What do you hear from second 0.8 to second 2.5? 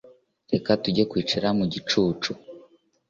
tujye kwicara mu gicucu